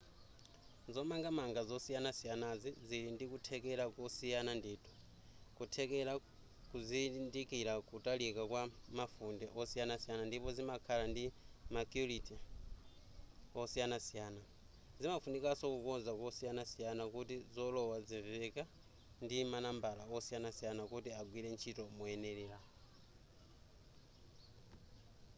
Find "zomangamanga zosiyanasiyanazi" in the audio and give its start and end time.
0.95-2.69